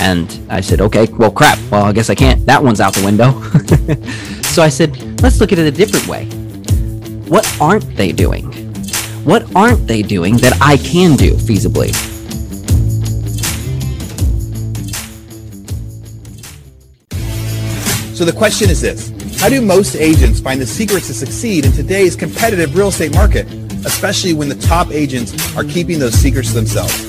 [0.00, 1.58] And I said, okay, well, crap.
[1.70, 2.44] Well, I guess I can't.
[2.46, 3.32] That one's out the window.
[4.42, 6.26] so I said, let's look at it a different way.
[7.28, 8.44] What aren't they doing?
[9.24, 11.92] What aren't they doing that I can do feasibly?
[18.14, 21.72] So the question is this How do most agents find the secrets to succeed in
[21.72, 23.46] today's competitive real estate market,
[23.84, 27.04] especially when the top agents are keeping those secrets to themselves?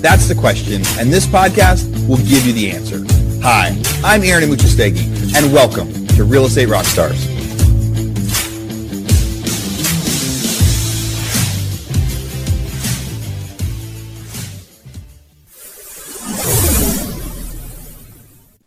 [0.00, 3.02] That's the question, and this podcast will give you the answer.
[3.42, 7.32] Hi, I'm Aaron Amuchastegui, and welcome to Real Estate Rockstars.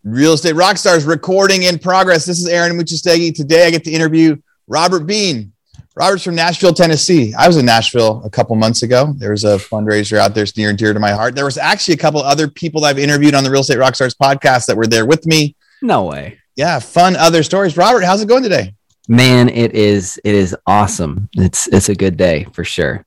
[0.04, 2.26] Real Estate Rockstars recording in progress.
[2.26, 3.36] This is Aaron Amuchastegui.
[3.36, 5.54] Today I get to interview Robert Bean.
[5.98, 7.34] Robert's from Nashville, Tennessee.
[7.34, 9.16] I was in Nashville a couple months ago.
[9.18, 11.34] There was a fundraiser out there, it's near and dear to my heart.
[11.34, 14.16] There was actually a couple other people that I've interviewed on the Real Estate Rockstars
[14.16, 15.56] podcast that were there with me.
[15.82, 16.38] No way.
[16.56, 17.78] Yeah, fun other stories.
[17.78, 18.76] Robert, how's it going today?
[19.08, 21.30] Man, it is it is awesome.
[21.34, 23.04] It's it's a good day for sure.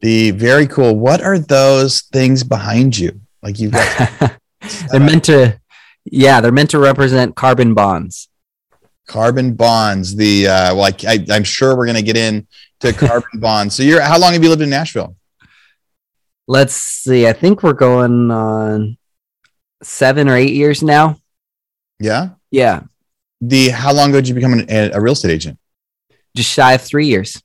[0.00, 0.96] The very cool.
[0.96, 3.20] What are those things behind you?
[3.42, 4.38] Like you've got
[4.90, 5.60] they're meant to
[6.06, 8.29] yeah, they're meant to represent carbon bonds.
[9.10, 10.14] Carbon bonds.
[10.14, 12.16] The uh, well, I, am sure we're going to get
[12.82, 13.74] into carbon bonds.
[13.74, 15.16] So, you're how long have you lived in Nashville?
[16.46, 17.26] Let's see.
[17.26, 18.98] I think we're going on
[19.82, 21.16] seven or eight years now.
[21.98, 22.30] Yeah.
[22.50, 22.82] Yeah.
[23.40, 25.58] The how long ago did you become an, a real estate agent?
[26.36, 27.42] Just shy of three years.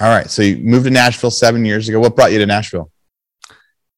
[0.00, 0.30] All right.
[0.30, 2.00] So you moved to Nashville seven years ago.
[2.00, 2.90] What brought you to Nashville?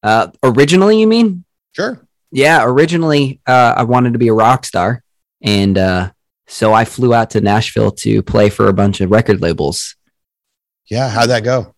[0.01, 1.43] Uh, originally, you mean?
[1.75, 5.03] Sure yeah, originally uh, I wanted to be a rock star,
[5.41, 6.11] and uh,
[6.49, 9.95] so I flew out to Nashville to play for a bunch of record labels.
[10.89, 11.75] Yeah, how'd that go?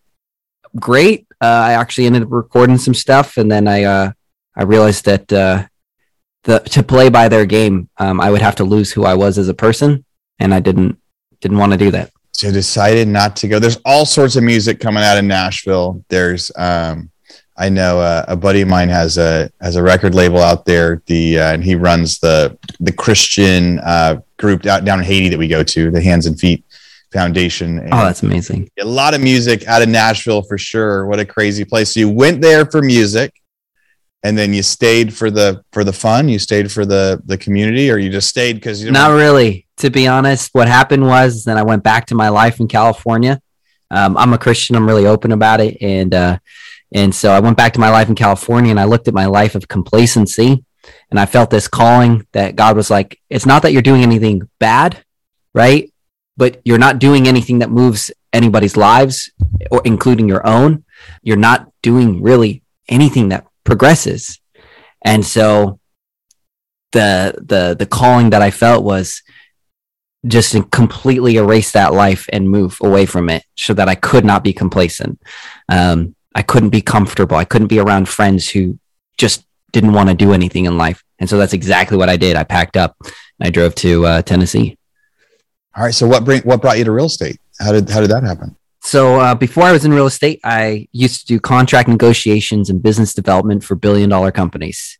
[0.80, 1.27] Great.
[1.41, 4.11] Uh, I actually ended up recording some stuff, and then I uh,
[4.55, 5.66] I realized that uh,
[6.44, 9.38] the to play by their game, um, I would have to lose who I was
[9.38, 10.05] as a person,
[10.39, 10.98] and I didn't
[11.42, 12.11] didn't want to do that.
[12.32, 13.59] So decided not to go.
[13.59, 16.03] There's all sorts of music coming out of Nashville.
[16.08, 17.11] There's um,
[17.61, 21.04] I know uh, a buddy of mine has a has a record label out there.
[21.05, 25.38] The uh, and he runs the the Christian uh, group out down in Haiti that
[25.38, 26.66] we go to, the Hands and Feet
[27.14, 27.77] Foundation.
[27.77, 28.67] And oh, that's amazing!
[28.80, 31.05] A lot of music out of Nashville for sure.
[31.05, 31.94] What a crazy place!
[31.94, 33.32] So you went there for music,
[34.23, 36.30] and then you stayed for the for the fun.
[36.30, 39.67] You stayed for the the community, or you just stayed because you not really.
[39.77, 43.39] To be honest, what happened was then I went back to my life in California.
[43.92, 44.76] Um, I'm a Christian.
[44.76, 46.39] I'm really open about it, and uh,
[46.93, 49.25] and so I went back to my life in California and I looked at my
[49.25, 50.63] life of complacency
[51.09, 54.49] and I felt this calling that God was like, it's not that you're doing anything
[54.59, 55.03] bad,
[55.53, 55.91] right?
[56.37, 59.31] But you're not doing anything that moves anybody's lives
[59.69, 60.83] or including your own.
[61.21, 64.39] You're not doing really anything that progresses.
[65.03, 65.79] And so
[66.91, 69.21] the the the calling that I felt was
[70.27, 74.25] just to completely erase that life and move away from it so that I could
[74.25, 75.19] not be complacent.
[75.67, 77.37] Um, I couldn't be comfortable.
[77.37, 78.80] I couldn't be around friends who
[79.17, 81.03] just didn't want to do anything in life.
[81.19, 82.36] And so that's exactly what I did.
[82.36, 84.77] I packed up and I drove to uh, Tennessee.
[85.75, 85.93] All right.
[85.93, 87.39] So what bring what brought you to real estate?
[87.59, 88.55] How did how did that happen?
[88.83, 92.81] So uh, before I was in real estate, I used to do contract negotiations and
[92.81, 94.97] business development for billion dollar companies,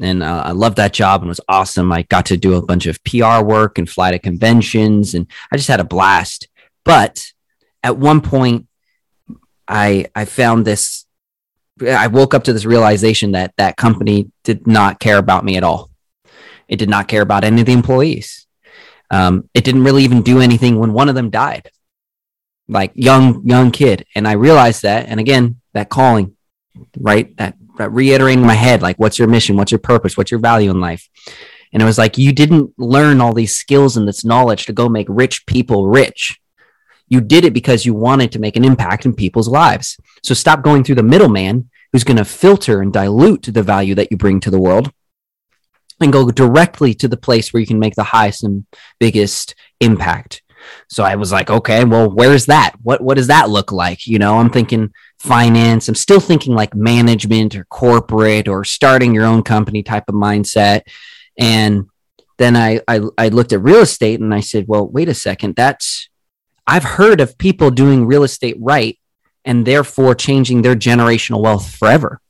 [0.00, 1.92] and uh, I loved that job and was awesome.
[1.92, 5.56] I got to do a bunch of PR work and fly to conventions, and I
[5.56, 6.48] just had a blast.
[6.84, 7.22] But
[7.82, 8.66] at one point,
[9.68, 11.04] I I found this.
[11.80, 15.62] I woke up to this realization that that company did not care about me at
[15.62, 15.90] all.
[16.66, 18.46] It did not care about any of the employees.
[19.10, 21.70] Um, it didn't really even do anything when one of them died,
[22.68, 24.06] like young young kid.
[24.14, 25.06] And I realized that.
[25.06, 26.36] And again, that calling,
[26.98, 27.34] right?
[27.36, 29.56] That, that reiterating my head, like, what's your mission?
[29.56, 30.16] What's your purpose?
[30.16, 31.08] What's your value in life?
[31.72, 34.88] And it was like, you didn't learn all these skills and this knowledge to go
[34.88, 36.38] make rich people rich.
[37.08, 39.96] You did it because you wanted to make an impact in people's lives.
[40.22, 44.08] So stop going through the middleman who's going to filter and dilute the value that
[44.10, 44.92] you bring to the world
[46.00, 48.66] and go directly to the place where you can make the highest and
[49.00, 50.42] biggest impact.
[50.88, 52.74] So I was like, okay, well, where's that?
[52.82, 54.06] What what does that look like?
[54.06, 55.88] You know, I'm thinking finance.
[55.88, 60.82] I'm still thinking like management or corporate or starting your own company type of mindset.
[61.38, 61.86] And
[62.36, 65.56] then I, I I looked at real estate and I said, well, wait a second,
[65.56, 66.08] that's
[66.68, 68.98] I've heard of people doing real estate right
[69.42, 72.20] and therefore changing their generational wealth forever.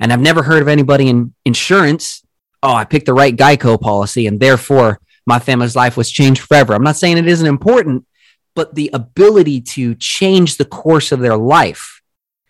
[0.00, 2.24] And I've never heard of anybody in insurance.
[2.62, 6.72] Oh, I picked the right Geico policy and therefore my family's life was changed forever.
[6.72, 8.06] I'm not saying it isn't important,
[8.54, 12.00] but the ability to change the course of their life.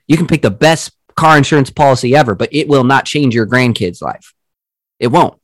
[0.07, 3.49] You can pick the best car insurance policy ever, but it will not change your
[3.49, 4.33] grandkids' life.
[5.01, 5.38] It won't.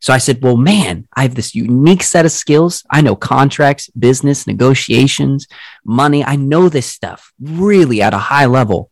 [0.00, 2.84] So I said, well, man, I have this unique set of skills.
[2.90, 5.46] I know contracts, business, negotiations,
[5.84, 6.24] money.
[6.24, 8.90] I know this stuff really at a high level.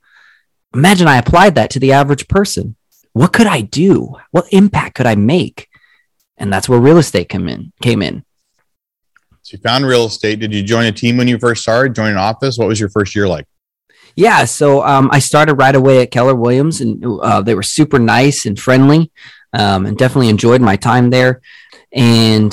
[0.74, 2.76] Imagine I applied that to the average person.
[3.12, 4.16] What could I do?
[4.32, 5.68] What impact could I make?
[6.36, 8.24] And that's where real estate came in, came in.
[9.42, 10.40] So you found real estate.
[10.40, 11.94] Did you join a team when you first started?
[11.94, 12.58] Join an office?
[12.58, 13.46] What was your first year like?
[14.16, 17.98] Yeah, so um, I started right away at Keller Williams, and uh, they were super
[17.98, 19.10] nice and friendly,
[19.54, 21.40] um, and definitely enjoyed my time there.
[21.92, 22.52] And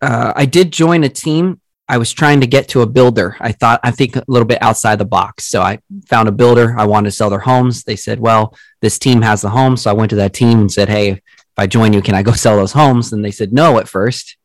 [0.00, 1.60] uh, I did join a team.
[1.88, 3.36] I was trying to get to a builder.
[3.40, 5.46] I thought I think a little bit outside the box.
[5.46, 6.74] So I found a builder.
[6.78, 7.82] I wanted to sell their homes.
[7.82, 10.72] They said, "Well, this team has the home." So I went to that team and
[10.72, 11.20] said, "Hey, if
[11.58, 14.36] I join you, can I go sell those homes?" And they said no at first.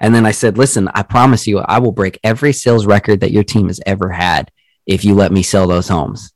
[0.00, 3.32] And then I said, "Listen, I promise you, I will break every sales record that
[3.32, 4.50] your team has ever had."
[4.86, 6.32] if you let me sell those homes.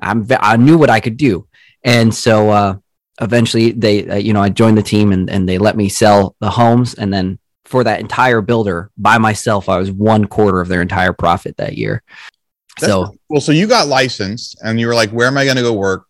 [0.00, 1.46] I'm, I knew what I could do.
[1.82, 2.76] And so uh,
[3.20, 6.36] eventually they, uh, you know, I joined the team and, and they let me sell
[6.40, 6.94] the homes.
[6.94, 11.12] And then for that entire builder by myself, I was one quarter of their entire
[11.12, 12.02] profit that year.
[12.80, 15.56] That's so, well, so you got licensed and you were like, where am I going
[15.56, 16.06] to go work?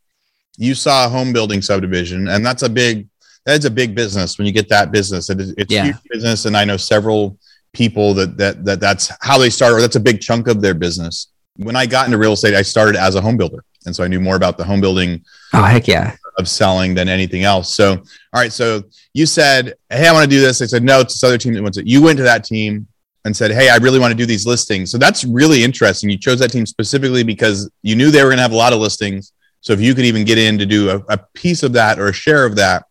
[0.56, 3.08] You saw a home building subdivision and that's a big,
[3.44, 5.30] that's a big business when you get that business.
[5.30, 5.84] It is, it's yeah.
[5.84, 6.44] huge business.
[6.44, 7.38] And I know several
[7.72, 10.74] people that, that, that that's how they start, or that's a big chunk of their
[10.74, 13.64] business when I got into real estate, I started as a home builder.
[13.86, 15.24] And so I knew more about the home building.
[15.52, 16.16] Oh, heck yeah.
[16.38, 17.74] Of selling than anything else.
[17.74, 18.52] So, all right.
[18.52, 20.62] So you said, Hey, I want to do this.
[20.62, 21.86] I said, No, it's this other team that wants it.
[21.86, 22.86] You went to that team
[23.24, 24.90] and said, Hey, I really want to do these listings.
[24.90, 26.08] So that's really interesting.
[26.08, 28.72] You chose that team specifically because you knew they were going to have a lot
[28.72, 29.32] of listings.
[29.60, 32.08] So if you could even get in to do a, a piece of that or
[32.08, 32.84] a share of that,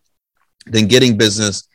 [0.66, 1.66] then getting business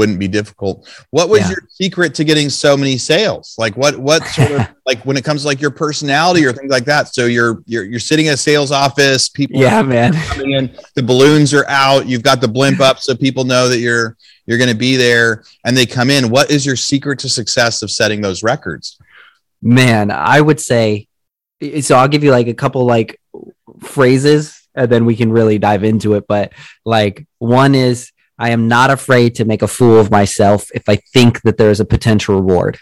[0.00, 0.88] wouldn't be difficult.
[1.10, 1.50] What was yeah.
[1.50, 3.54] your secret to getting so many sales?
[3.58, 6.70] Like what what sort of like when it comes to like your personality or things
[6.70, 7.08] like that.
[7.08, 10.14] So you're you're you're sitting in a sales office, people yeah, man.
[10.28, 13.80] coming in, the balloons are out, you've got the blimp up so people know that
[13.80, 14.16] you're
[14.46, 16.30] you're going to be there and they come in.
[16.30, 18.98] What is your secret to success of setting those records?
[19.60, 21.08] Man, I would say
[21.82, 23.20] so I'll give you like a couple like
[23.82, 26.54] phrases and then we can really dive into it, but
[26.86, 30.96] like one is I am not afraid to make a fool of myself if I
[30.96, 32.78] think that there is a potential reward.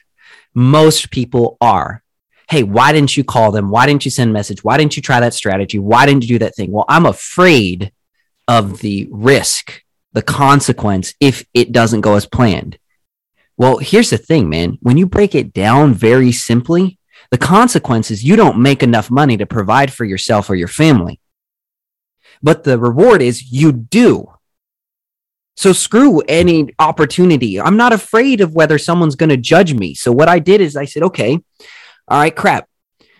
[0.55, 2.05] Most people are.
[2.49, 3.69] Hey, why didn't you call them?
[3.69, 4.63] Why didn't you send a message?
[4.63, 5.81] Why didn't you try that strategy?
[5.81, 6.71] Why didn't you do that thing?
[6.71, 7.91] Well, I'm afraid
[8.47, 9.83] of the risk,
[10.13, 12.79] the consequence if it doesn't go as planned.
[13.57, 14.79] Well, here's the thing, man.
[14.81, 17.01] When you break it down very simply,
[17.33, 21.21] the consequence is you don't make enough money to provide for yourself or your family.
[22.41, 24.38] But the reward is you do.
[25.59, 27.61] So screw any opportunity.
[27.61, 29.93] I'm not afraid of whether someone's going to judge me.
[29.93, 31.33] So what I did is I said, okay,
[32.07, 32.69] all right, crap.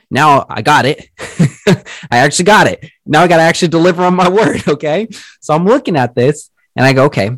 [0.09, 1.09] Now I got it.
[1.19, 2.89] I actually got it.
[3.05, 4.69] Now I got to actually deliver on my word.
[4.69, 5.09] Okay.
[5.41, 7.33] So I'm looking at this and I go, okay.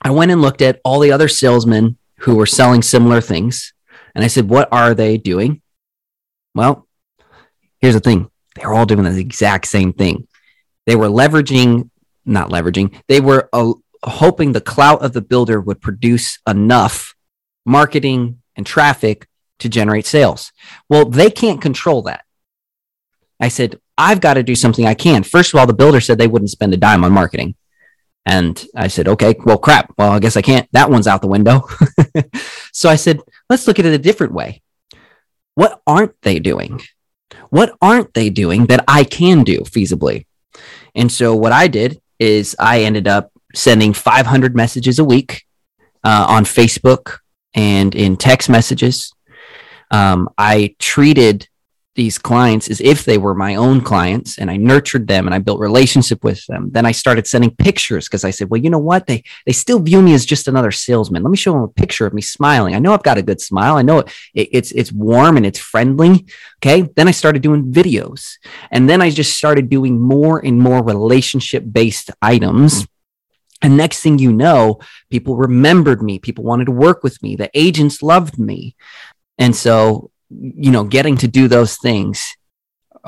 [0.00, 3.74] I went and looked at all the other salesmen who were selling similar things.
[4.14, 5.60] And I said, what are they doing?
[6.54, 6.88] Well,
[7.78, 10.28] here's the thing they're all doing the exact same thing.
[10.86, 11.90] They were leveraging,
[12.24, 13.74] not leveraging, they were uh,
[14.04, 17.14] hoping the clout of the builder would produce enough
[17.64, 19.26] marketing and traffic
[19.58, 20.52] to generate sales.
[20.88, 22.24] Well, they can't control that.
[23.40, 25.22] I said, I've got to do something I can.
[25.22, 27.54] First of all, the builder said they wouldn't spend a dime on marketing.
[28.26, 29.92] And I said, okay, well, crap.
[29.98, 30.68] Well, I guess I can't.
[30.72, 31.64] That one's out the window.
[32.72, 34.62] so I said, let's look at it a different way.
[35.54, 36.80] What aren't they doing?
[37.50, 40.26] What aren't they doing that I can do feasibly?
[40.94, 45.44] And so what I did is I ended up sending 500 messages a week
[46.02, 47.18] uh, on Facebook
[47.54, 49.12] and in text messages.
[49.90, 51.48] Um, I treated
[51.94, 55.38] these clients as if they were my own clients and I nurtured them and I
[55.38, 56.70] built relationship with them.
[56.72, 59.06] Then I started sending pictures because I said, well, you know what?
[59.06, 61.22] They they still view me as just another salesman.
[61.22, 62.74] Let me show them a picture of me smiling.
[62.74, 63.76] I know I've got a good smile.
[63.76, 66.26] I know it, it, it's it's warm and it's friendly.
[66.58, 66.88] Okay.
[66.96, 68.38] Then I started doing videos
[68.72, 72.86] and then I just started doing more and more relationship based items
[73.64, 74.78] and next thing you know,
[75.10, 76.18] people remembered me.
[76.18, 77.34] People wanted to work with me.
[77.34, 78.76] The agents loved me.
[79.38, 82.36] And so, you know, getting to do those things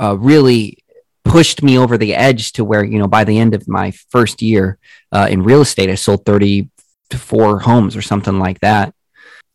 [0.01, 0.79] uh, really
[1.25, 4.41] pushed me over the edge to where, you know, by the end of my first
[4.41, 4.79] year
[5.13, 8.95] uh, in real estate, I sold 34 homes or something like that.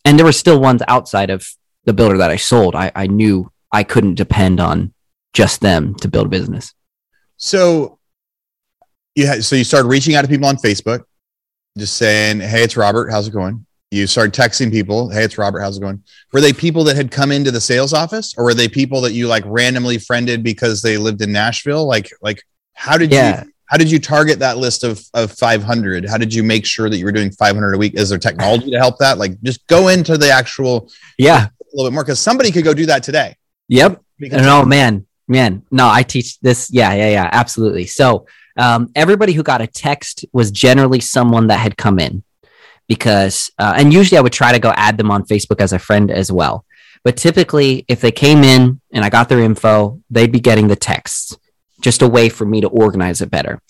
[0.06, 1.48] And there were still ones outside of
[1.86, 2.76] the builder that I sold.
[2.76, 4.94] I, I knew I couldn't depend on
[5.34, 6.76] just them to build a business.
[7.38, 7.98] So
[9.16, 11.04] you had, so you started reaching out to people on Facebook,
[11.78, 13.10] just saying, "Hey, it's Robert.
[13.10, 15.62] How's it going?" You started texting people, "Hey, it's Robert.
[15.62, 18.54] How's it going?" Were they people that had come into the sales office, or were
[18.54, 21.86] they people that you like randomly friended because they lived in Nashville?
[21.86, 23.44] Like, like how did yeah.
[23.44, 26.90] you how did you target that list of, of 500 how did you make sure
[26.90, 29.66] that you were doing 500 a week is there technology to help that like just
[29.68, 33.04] go into the actual yeah a little bit more because somebody could go do that
[33.04, 33.36] today
[33.68, 38.26] yep because no oh, man man no i teach this yeah yeah yeah absolutely so
[38.58, 42.24] um, everybody who got a text was generally someone that had come in
[42.88, 45.80] because uh, and usually i would try to go add them on facebook as a
[45.80, 46.66] friend as well
[47.04, 50.76] but typically if they came in and i got their info they'd be getting the
[50.76, 51.38] texts
[51.82, 53.62] just a way for me to organize it better.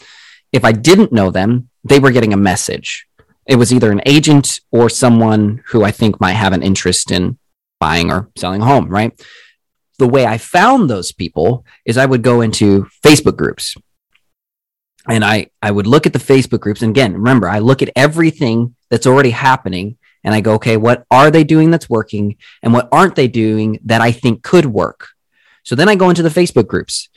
[0.51, 3.07] If I didn't know them, they were getting a message.
[3.47, 7.39] It was either an agent or someone who I think might have an interest in
[7.79, 9.19] buying or selling a home, right?
[9.97, 13.75] The way I found those people is I would go into Facebook groups
[15.07, 16.81] and I, I would look at the Facebook groups.
[16.81, 21.05] And again, remember, I look at everything that's already happening and I go, okay, what
[21.09, 22.37] are they doing that's working?
[22.61, 25.09] And what aren't they doing that I think could work?
[25.63, 27.09] So then I go into the Facebook groups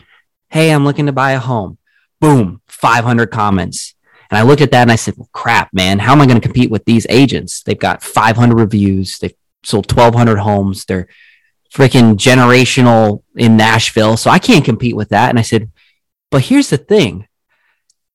[0.55, 1.79] Hey, I'm looking to buy a home.
[2.21, 3.97] Boom, 500 comments.
[4.31, 6.41] And I looked at that and I said, well, crap, man, how am I going
[6.41, 7.65] to compete with these agents?
[7.65, 9.19] They've got 500 reviews.
[9.19, 10.85] They've sold 1,200 homes.
[10.85, 11.09] They're
[11.73, 14.17] freaking generational in Nashville.
[14.17, 15.31] So I can't compete with that.
[15.31, 15.73] And I said,
[16.31, 17.27] but here's the thing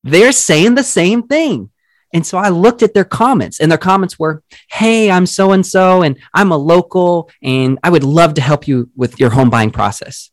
[0.03, 1.69] they're saying the same thing.
[2.13, 4.41] And so I looked at their comments, and their comments were,
[4.71, 8.67] Hey, I'm so and so, and I'm a local, and I would love to help
[8.67, 10.31] you with your home buying process.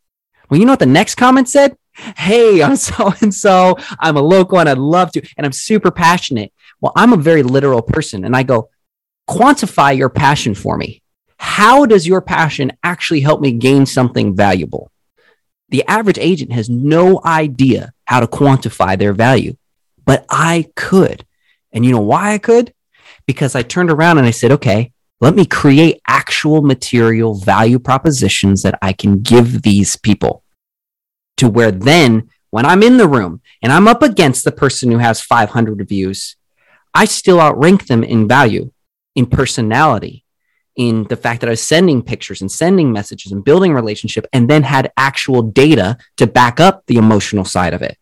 [0.48, 1.76] Well, you know what the next comment said?
[2.16, 3.76] Hey, I'm so and so.
[3.98, 5.22] I'm a local and I'd love to.
[5.36, 6.52] And I'm super passionate.
[6.80, 8.24] Well, I'm a very literal person.
[8.24, 8.70] And I go,
[9.28, 11.02] quantify your passion for me.
[11.38, 14.90] How does your passion actually help me gain something valuable?
[15.68, 19.56] The average agent has no idea how to quantify their value,
[20.04, 21.26] but I could.
[21.72, 22.72] And you know why I could?
[23.26, 28.62] Because I turned around and I said, okay, let me create actual material value propositions
[28.62, 30.44] that I can give these people
[31.38, 34.98] to where then when I'm in the room and I'm up against the person who
[34.98, 36.36] has 500 reviews,
[36.94, 38.72] I still outrank them in value,
[39.14, 40.24] in personality,
[40.76, 44.48] in the fact that I was sending pictures and sending messages and building relationship and
[44.48, 47.98] then had actual data to back up the emotional side of it.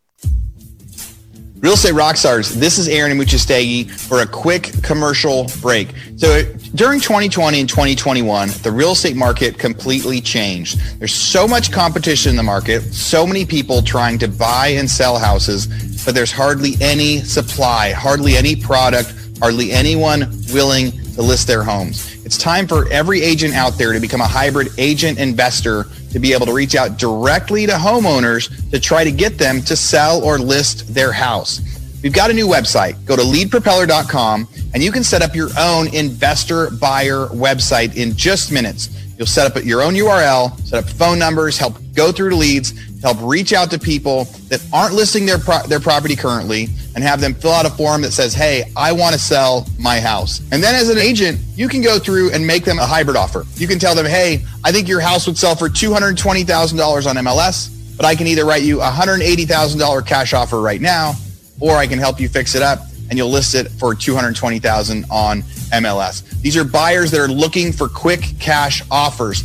[1.65, 5.95] Real Estate Rockstars, this is Aaron Amuchastegui for a quick commercial break.
[6.17, 6.43] So
[6.75, 10.79] during 2020 and 2021, the real estate market completely changed.
[10.99, 15.17] There's so much competition in the market, so many people trying to buy and sell
[15.17, 15.67] houses,
[16.05, 22.14] but there's hardly any supply, hardly any product, hardly anyone willing to list their homes.
[22.25, 26.33] It's time for every agent out there to become a hybrid agent investor to be
[26.33, 30.39] able to reach out directly to homeowners to try to get them to sell or
[30.39, 31.61] list their house.
[32.03, 33.05] We've got a new website.
[33.05, 38.51] Go to leadpropeller.com and you can set up your own investor buyer website in just
[38.51, 38.89] minutes.
[39.19, 42.73] You'll set up your own URL, set up phone numbers, help go through leads,
[43.05, 47.21] help reach out to people that aren't listing their pro- their property currently and have
[47.21, 50.63] them fill out a form that says, "Hey, I want to sell my house." And
[50.65, 53.45] then as an agent, you can go through and make them a hybrid offer.
[53.57, 57.69] You can tell them, "Hey, I think your house would sell for $220,000 on MLS,
[57.99, 61.15] but I can either write you a $180,000 cash offer right now,
[61.61, 65.45] or I can help you fix it up and you'll list it for 220,000 on
[65.73, 69.45] MLS." These are buyers that are looking for quick cash offers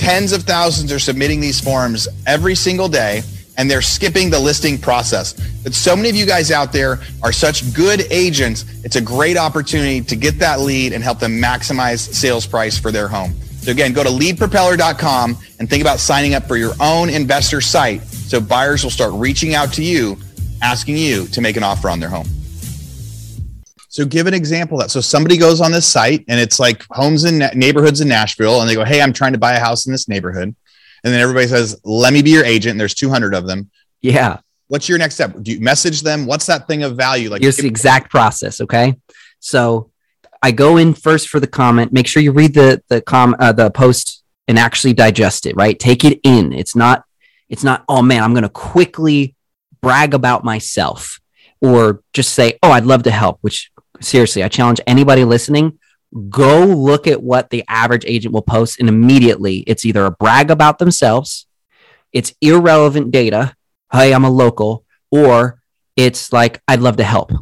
[0.00, 3.22] Tens of thousands are submitting these forms every single day
[3.58, 5.34] and they're skipping the listing process.
[5.62, 8.64] But so many of you guys out there are such good agents.
[8.82, 12.90] It's a great opportunity to get that lead and help them maximize sales price for
[12.90, 13.34] their home.
[13.60, 18.02] So again, go to leadpropeller.com and think about signing up for your own investor site
[18.04, 20.16] so buyers will start reaching out to you,
[20.62, 22.26] asking you to make an offer on their home.
[23.90, 24.90] So give an example of that.
[24.90, 28.70] So somebody goes on this site and it's like homes in neighborhoods in Nashville and
[28.70, 30.54] they go, Hey, I'm trying to buy a house in this neighborhood.
[31.04, 32.72] And then everybody says, let me be your agent.
[32.72, 33.70] And there's 200 of them.
[34.00, 34.38] Yeah.
[34.68, 35.34] What's your next step?
[35.42, 36.26] Do you message them?
[36.26, 37.30] What's that thing of value?
[37.30, 38.60] Like here's the exact process.
[38.60, 38.94] Okay.
[39.40, 39.90] So
[40.42, 43.52] I go in first for the comment, make sure you read the, the com uh,
[43.52, 45.78] the post and actually digest it, right?
[45.78, 46.52] Take it in.
[46.52, 47.04] It's not,
[47.48, 49.34] it's not, oh man, I'm going to quickly
[49.80, 51.20] brag about myself
[51.60, 53.70] or just say, oh, I'd love to help, which
[54.00, 55.78] seriously, I challenge anybody listening
[56.28, 60.50] go look at what the average agent will post and immediately it's either a brag
[60.50, 61.46] about themselves
[62.12, 63.54] it's irrelevant data
[63.92, 65.60] hey i'm a local or
[65.96, 67.32] it's like i'd love to help.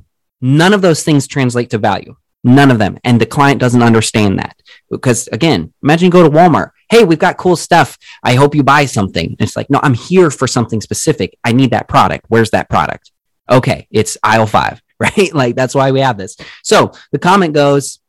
[0.40, 2.14] None of those things translate to value.
[2.44, 2.96] None of them.
[3.02, 4.56] And the client doesn't understand that.
[4.90, 6.70] Because again imagine you go to walmart.
[6.90, 7.96] Hey we've got cool stuff.
[8.22, 9.36] I hope you buy something.
[9.38, 11.38] It's like no i'm here for something specific.
[11.42, 12.26] I need that product.
[12.28, 13.12] Where's that product?
[13.50, 15.32] Okay it's aisle five right?
[15.32, 16.36] Like that's why we have this.
[16.62, 18.00] So the comment goes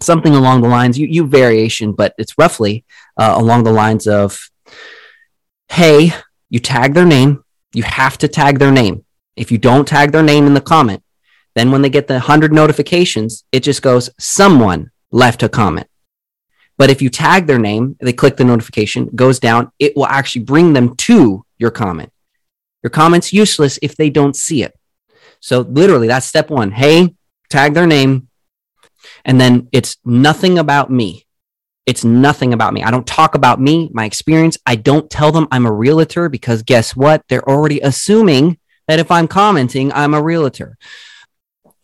[0.00, 2.84] something along the lines, you, you variation, but it's roughly
[3.16, 4.50] uh, along the lines of,
[5.68, 6.12] hey,
[6.50, 7.44] you tag their name.
[7.72, 9.04] You have to tag their name.
[9.36, 11.02] If you don't tag their name in the comment,
[11.54, 15.88] then when they get the 100 notifications, it just goes, someone left a comment.
[16.76, 20.44] But if you tag their name, they click the notification, goes down, it will actually
[20.44, 22.10] bring them to your comment.
[22.82, 24.74] Your comment's useless if they don't see it.
[25.44, 26.70] So literally, that's step one.
[26.70, 27.16] Hey,
[27.50, 28.28] tag their name.
[29.26, 31.26] And then it's nothing about me.
[31.84, 32.82] It's nothing about me.
[32.82, 34.56] I don't talk about me, my experience.
[34.64, 37.24] I don't tell them I'm a realtor because guess what?
[37.28, 38.56] They're already assuming
[38.88, 40.78] that if I'm commenting, I'm a realtor.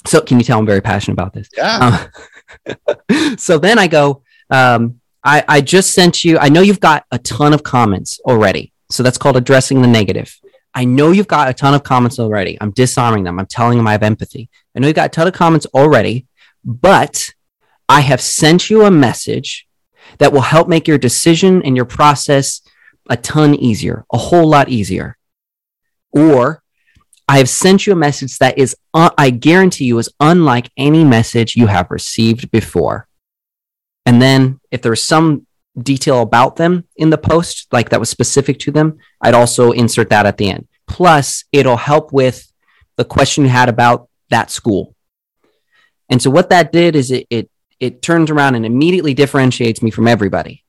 [0.07, 1.51] So, can you tell I'm very passionate about this?
[1.55, 2.09] Yeah.
[2.67, 7.05] Um, so then I go, um, I, I just sent you, I know you've got
[7.11, 8.73] a ton of comments already.
[8.89, 10.40] So that's called addressing the negative.
[10.75, 12.57] I know you've got a ton of comments already.
[12.61, 13.39] I'm disarming them.
[13.39, 14.49] I'm telling them I have empathy.
[14.75, 16.27] I know you've got a ton of comments already,
[16.65, 17.31] but
[17.89, 19.67] I have sent you a message
[20.19, 22.63] that will help make your decision and your process
[23.09, 25.17] a ton easier, a whole lot easier.
[26.13, 26.63] Or
[27.29, 31.05] I have sent you a message that is, uh, I guarantee you, is unlike any
[31.05, 33.09] message you have received before.
[34.07, 35.47] And then if there's some
[35.83, 40.11] detail about them in the post, like that was specific to them, I'd also insert
[40.11, 40.69] that at the end.
[40.87, 42.51] Plus, it'll help with
[42.97, 44.95] the question you had about that school.
[46.09, 49.91] And so what that did is it, it, it turns around and immediately differentiates me
[49.91, 50.65] from everybody.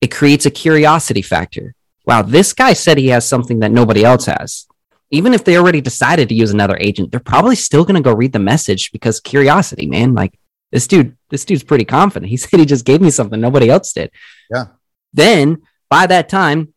[0.00, 1.74] It creates a curiosity factor.
[2.04, 4.66] Wow, this guy said he has something that nobody else has.
[5.10, 8.14] Even if they already decided to use another agent, they're probably still going to go
[8.14, 10.14] read the message because curiosity, man.
[10.14, 10.38] Like
[10.72, 12.30] this dude, this dude's pretty confident.
[12.30, 14.10] He said he just gave me something nobody else did.
[14.50, 14.66] Yeah.
[15.12, 16.74] Then by that time,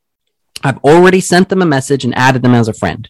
[0.64, 3.10] I've already sent them a message and added them as a friend.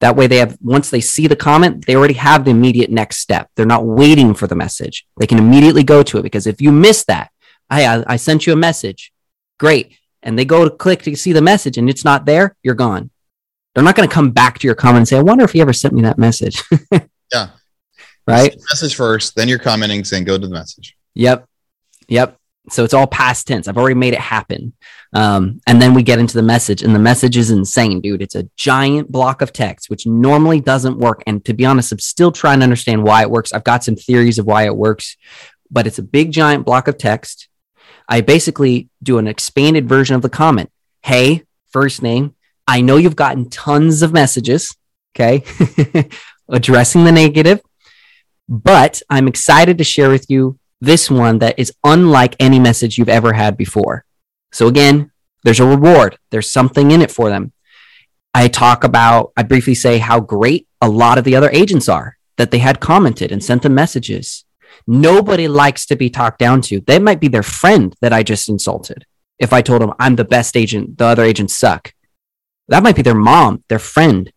[0.00, 3.18] That way, they have once they see the comment, they already have the immediate next
[3.18, 3.48] step.
[3.54, 5.06] They're not waiting for the message.
[5.18, 7.30] They can immediately go to it because if you miss that,
[7.70, 9.12] hey, I, I sent you a message,
[9.58, 12.74] great, and they go to click to see the message and it's not there, you're
[12.74, 13.10] gone.
[13.74, 15.60] They're not going to come back to your comment and say, "I wonder if he
[15.60, 16.62] ever sent me that message."
[17.32, 17.50] yeah,
[18.26, 18.54] right.
[18.70, 21.46] Message first, then you're commenting saying, "Go to the message." Yep,
[22.08, 22.36] yep.
[22.70, 23.68] So it's all past tense.
[23.68, 24.72] I've already made it happen.
[25.12, 28.22] Um, and then we get into the message, and the message is insane, dude.
[28.22, 31.22] It's a giant block of text, which normally doesn't work.
[31.26, 33.52] And to be honest, I'm still trying to understand why it works.
[33.52, 35.16] I've got some theories of why it works,
[35.70, 37.48] but it's a big, giant block of text.
[38.08, 40.70] I basically do an expanded version of the comment.
[41.02, 42.34] Hey, first name.
[42.66, 44.74] I know you've gotten tons of messages,
[45.14, 45.44] okay,
[46.48, 47.60] addressing the negative,
[48.48, 53.08] but I'm excited to share with you this one that is unlike any message you've
[53.08, 54.04] ever had before.
[54.52, 55.10] So again,
[55.42, 56.18] there's a reward.
[56.30, 57.52] There's something in it for them.
[58.34, 62.18] I talk about, I briefly say how great a lot of the other agents are
[62.36, 64.44] that they had commented and sent them messages.
[64.86, 66.80] Nobody likes to be talked down to.
[66.80, 69.06] They might be their friend that I just insulted.
[69.38, 71.92] If I told them I'm the best agent, the other agents suck.
[72.68, 74.32] That might be their mom, their friend,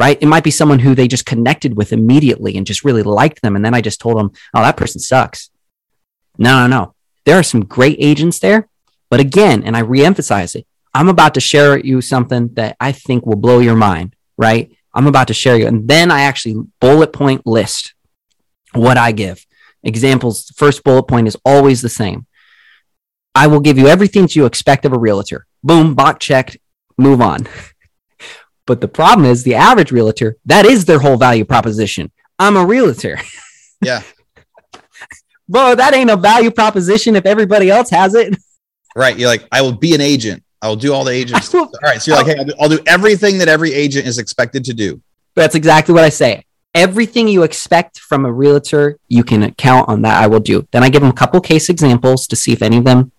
[0.00, 0.16] right?
[0.18, 3.54] It might be someone who they just connected with immediately and just really liked them.
[3.54, 5.50] And then I just told them, oh, that person sucks.
[6.38, 6.94] No, no, no.
[7.26, 8.66] There are some great agents there.
[9.10, 13.26] But again, and I reemphasize it, I'm about to share you something that I think
[13.26, 14.72] will blow your mind, right?
[14.94, 15.66] I'm about to share you.
[15.66, 17.92] And then I actually bullet point list
[18.72, 19.44] what I give.
[19.82, 22.24] Examples, first bullet point is always the same.
[23.34, 25.46] I will give you everything you expect of a realtor.
[25.62, 26.56] Boom, box checked,
[26.96, 27.46] move on.
[28.70, 32.08] but the problem is the average realtor, that is their whole value proposition.
[32.38, 33.18] I'm a realtor.
[33.82, 34.02] Yeah.
[35.48, 38.36] Bro, that ain't a value proposition if everybody else has it.
[38.94, 39.18] Right.
[39.18, 40.44] You're like, I will be an agent.
[40.62, 41.52] I will do all the agents.
[41.52, 42.00] will- all right.
[42.00, 44.74] So you're like, hey, I'll do, I'll do everything that every agent is expected to
[44.74, 45.00] do.
[45.34, 46.44] That's exactly what I say.
[46.74, 50.22] Everything you expect from a realtor, you can count on that.
[50.22, 50.68] I will do.
[50.70, 53.10] Then I give them a couple case examples to see if any of them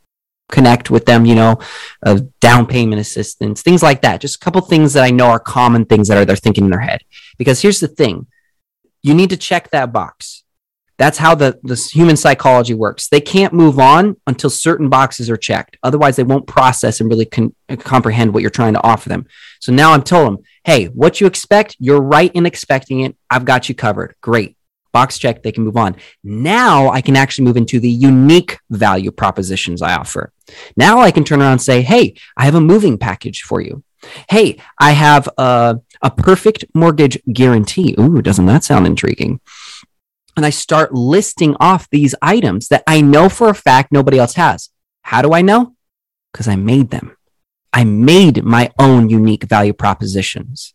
[0.52, 1.60] connect with them, you know,
[2.06, 4.22] uh, down payment assistance, things like that.
[4.22, 6.70] Just a couple things that I know are common things that are they're thinking in
[6.70, 7.02] their head.
[7.38, 8.28] Because here's the thing
[9.02, 10.44] you need to check that box.
[10.98, 13.08] That's how the, the human psychology works.
[13.08, 15.76] They can't move on until certain boxes are checked.
[15.82, 19.26] Otherwise, they won't process and really con- comprehend what you're trying to offer them.
[19.60, 23.16] So now I'm telling them, hey, what you expect, you're right in expecting it.
[23.32, 24.14] I've got you covered.
[24.22, 24.58] Great.
[24.94, 25.96] Box check, they can move on.
[26.24, 30.34] Now I can actually move into the unique value propositions I offer.
[30.76, 33.84] Now I can turn around and say, hey, I have a moving package for you.
[34.30, 37.96] Hey, I have a, a perfect mortgage guarantee.
[38.00, 39.40] Ooh, doesn't that sound intriguing?
[40.42, 44.34] and I start listing off these items that I know for a fact nobody else
[44.34, 44.72] has.
[45.04, 45.76] How do I know?
[46.32, 47.16] Because I made them.
[47.72, 50.74] I made my own unique value propositions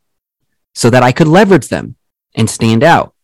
[0.73, 1.97] so that I could leverage them
[2.37, 3.15] and stand out.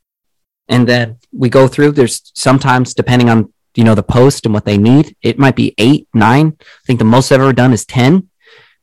[0.73, 4.65] And then we go through, there's sometimes depending on, you know, the post and what
[4.65, 6.57] they need, it might be eight, nine.
[6.59, 8.31] I think the most I've ever done is 10.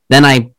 [0.08, 0.52] Then I,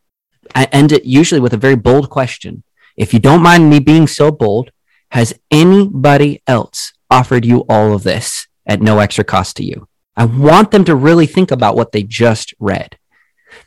[0.54, 2.64] I end it usually with a very bold question.
[2.98, 4.72] if you don't mind me being so bold,
[5.12, 9.88] has anybody else offered you all of this at no extra cost to you?
[10.18, 12.98] I want them to really think about what they just read.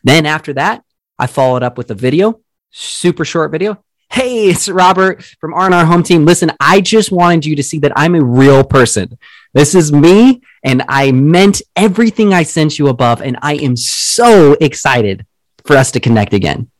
[0.03, 0.85] Then after that,
[1.19, 3.83] I followed up with a video, super short video.
[4.15, 6.25] Hey, it's Robert from R&R Home Team.
[6.25, 9.19] Listen, I just wanted you to see that I'm a real person.
[9.55, 14.53] This is me, and I meant everything I sent you above, and I am so
[14.61, 15.27] excited
[15.65, 16.71] for us to connect again.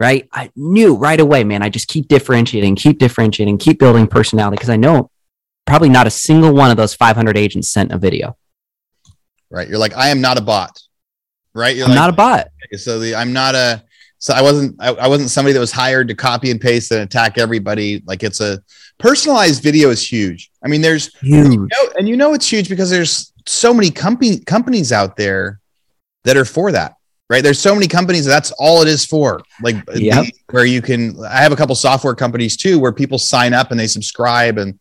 [0.00, 0.28] Right?
[0.32, 1.62] I knew right away, man.
[1.62, 5.08] I just keep differentiating, keep differentiating, keep building personality because I know
[5.66, 8.36] probably not a single one of those 500 agents sent a video.
[9.50, 9.68] Right.
[9.68, 10.82] You're like, I am not a bot.
[11.54, 11.76] Right.
[11.76, 12.48] You're I'm like, not a bot.
[12.76, 13.84] So the I'm not a
[14.20, 17.00] so I wasn't I, I wasn't somebody that was hired to copy and paste and
[17.00, 18.02] attack everybody.
[18.06, 18.62] Like it's a
[18.98, 20.50] personalized video is huge.
[20.64, 21.52] I mean, there's Huge.
[21.52, 25.58] you know, and you know it's huge because there's so many company companies out there
[26.24, 26.94] that are for that.
[27.30, 27.42] Right.
[27.44, 29.40] There's so many companies that's all it is for.
[29.62, 30.24] Like uh, Yep.
[30.26, 33.70] the- where you can I have a couple software companies too where people sign up
[33.70, 34.78] and they subscribe and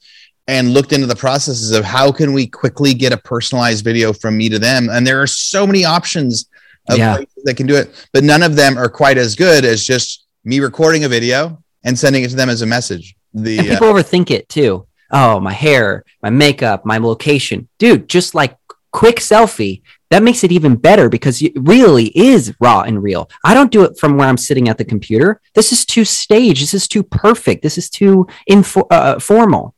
[0.47, 4.35] and looked into the processes of how can we quickly get a personalized video from
[4.35, 4.89] me to them.
[4.89, 6.49] And there are so many options
[6.89, 7.15] of Yeah.
[7.15, 10.25] places that can do it, but none of them are quite as good as just
[10.43, 13.15] me recording a video and sending it to them as a message.
[13.33, 14.85] The And uh, people overthink it too.
[15.11, 17.67] Oh, my hair, my makeup, my location.
[17.79, 18.55] Dude, just like
[18.91, 23.29] quick selfie, that makes it even better because it really is raw and real.
[23.43, 25.39] I don't do it from where I'm sitting at the computer.
[25.53, 26.61] This is too staged.
[26.63, 27.61] This is too perfect.
[27.61, 29.75] This is too info- uh, formal.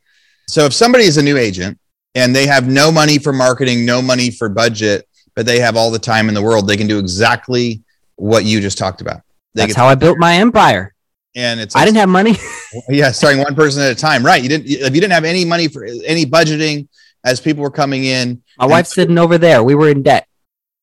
[0.48, 1.78] So if somebody is a new agent
[2.16, 5.92] and they have no money for marketing, no money for budget, but they have all
[5.92, 7.84] the time in the world, they can do exactly
[8.16, 9.22] what you just talked about.
[9.54, 10.94] They That's how I built my empire.
[11.36, 12.36] and it's I didn't have money.
[12.90, 14.26] yeah, starting one person at a time.
[14.26, 14.42] Right.
[14.42, 16.88] You didn't if you didn't have any money for any budgeting
[17.26, 18.42] as people were coming in.
[18.58, 19.64] My wife's sitting over there.
[19.64, 20.28] We were in debt,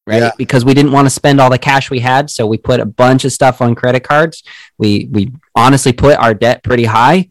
[0.07, 0.23] right?
[0.23, 0.31] Yeah.
[0.37, 2.87] Because we didn't want to spend all the cash we had, so we put a
[2.87, 4.43] bunch of stuff on credit cards.
[4.79, 7.29] We we honestly put our debt pretty high,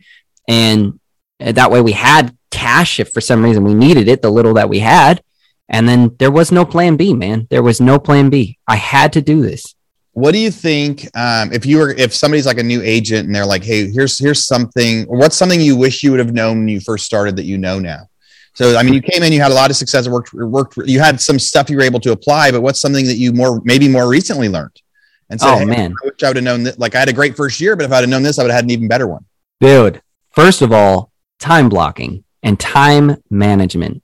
[0.47, 0.99] and
[1.39, 4.69] that way we had cash if for some reason we needed it, the little that
[4.69, 5.21] we had.
[5.69, 7.47] And then there was no plan B, man.
[7.49, 8.57] There was no plan B.
[8.67, 9.75] I had to do this.
[10.13, 13.35] What do you think um, if you were if somebody's like a new agent and
[13.35, 16.59] they're like, hey, here's here's something, or what's something you wish you would have known
[16.59, 18.07] when you first started that you know now?
[18.55, 20.43] So I mean, you came in, you had a lot of success, it worked, it
[20.43, 23.31] worked, you had some stuff you were able to apply, but what's something that you
[23.31, 24.81] more maybe more recently learned?
[25.29, 25.93] And said, Oh, hey, man.
[26.01, 26.79] I wish I would have known that.
[26.79, 28.49] Like I had a great first year, but if I'd have known this, I would
[28.49, 29.25] have had an even better one.
[29.61, 30.01] Dude,
[30.31, 34.01] first of all, time blocking and time management.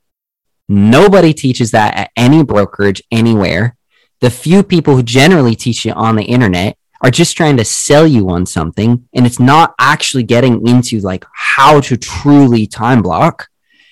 [0.70, 3.76] Nobody teaches that at any brokerage anywhere.
[4.22, 8.08] The few people who generally teach you on the internet are just trying to sell
[8.08, 13.50] you on something and it's not actually getting into like how to truly time block.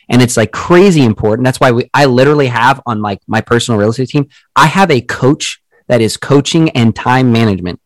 [0.09, 1.45] And it's like crazy important.
[1.45, 4.91] That's why we, I literally have on my, my personal real estate team, I have
[4.91, 7.81] a coach that is coaching and time management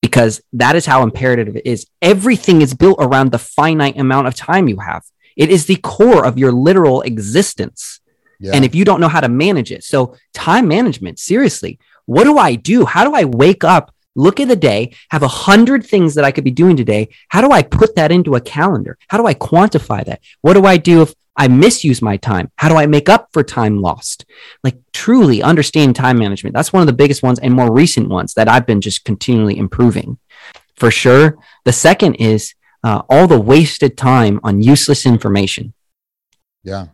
[0.00, 1.86] because that is how imperative it is.
[2.00, 5.02] Everything is built around the finite amount of time you have.
[5.36, 8.00] It is the core of your literal existence.
[8.40, 8.52] Yeah.
[8.54, 12.38] And if you don't know how to manage it, so time management, seriously, what do
[12.38, 12.84] I do?
[12.84, 16.32] How do I wake up, look at the day, have a hundred things that I
[16.32, 17.08] could be doing today?
[17.28, 18.98] How do I put that into a calendar?
[19.08, 20.20] How do I quantify that?
[20.40, 22.50] What do I do if I misuse my time?
[22.56, 24.24] How do I make up for time lost?
[24.64, 26.54] Like truly understanding time management.
[26.54, 29.58] That's one of the biggest ones and more recent ones that I've been just continually
[29.58, 30.18] improving
[30.76, 31.38] for sure.
[31.64, 32.54] The second is
[32.86, 35.74] uh, all the wasted time on useless information.
[36.62, 36.86] Yeah.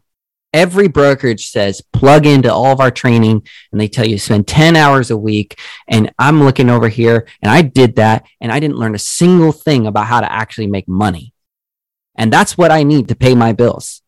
[0.54, 4.76] every brokerage says plug into all of our training and they tell you spend 10
[4.76, 8.76] hours a week and i'm looking over here and i did that and i didn't
[8.76, 11.32] learn a single thing about how to actually make money.
[12.14, 14.02] And that's what i need to pay my bills.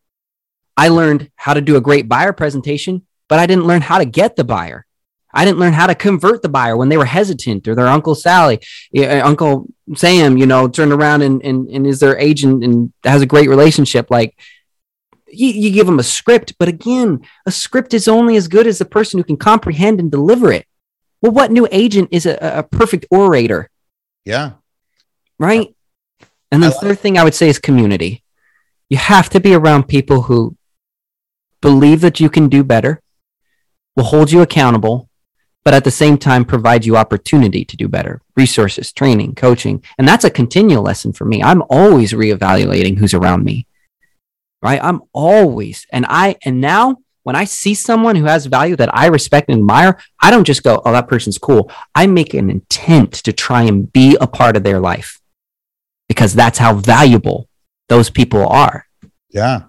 [0.77, 4.05] I learned how to do a great buyer presentation but i didn't learn how to
[4.05, 4.85] get the buyer
[5.35, 8.15] i didn't learn how to convert the buyer when they were hesitant or their uncle
[8.15, 8.59] sally
[8.97, 13.21] uh, uncle sam you know turned around and, and, and is their agent and has
[13.21, 14.35] a great relationship like
[15.27, 18.77] you, you give them a script, but again, a script is only as good as
[18.77, 20.65] the person who can comprehend and deliver it.
[21.21, 23.69] Well, what new agent is a, a perfect orator,
[24.23, 24.51] Yeah.
[25.37, 25.75] right?
[26.51, 28.23] And the like- third thing I would say is community.
[28.87, 30.55] You have to be around people who
[31.59, 33.01] believe that you can do better,
[33.95, 35.09] will hold you accountable,
[35.65, 39.83] but at the same time provide you opportunity to do better resources, training, coaching.
[39.97, 41.43] And that's a continual lesson for me.
[41.43, 43.67] I'm always reevaluating who's around me
[44.65, 44.83] right?
[44.83, 49.05] I'm always, and I, and now when I see someone who has value that I
[49.07, 51.71] respect and admire, I don't just go, oh, that person's cool.
[51.93, 55.21] I make an intent to try and be a part of their life
[56.09, 57.47] because that's how valuable
[57.89, 58.87] those people are.
[59.29, 59.65] Yeah.